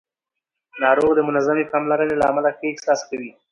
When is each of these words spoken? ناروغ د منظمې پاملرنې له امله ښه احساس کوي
ناروغ 0.83 1.11
د 1.15 1.19
منظمې 1.29 1.65
پاملرنې 1.71 2.15
له 2.17 2.25
امله 2.31 2.49
ښه 2.57 2.65
احساس 2.71 2.99
کوي 3.09 3.31